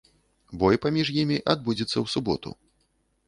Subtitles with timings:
[0.63, 2.49] Бой паміж імі адбудзецца ў суботу.